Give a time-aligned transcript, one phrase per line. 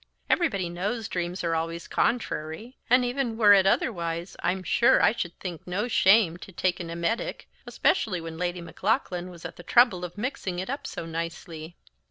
[0.31, 5.37] "Everybody knows dreams are always contrary; and even were it otherwise, I'm sure I should
[5.39, 10.03] think no shame to take an emetic, especially when Lady Maclaughlan was at the trouble
[10.03, 11.75] of mixing it up so nicely."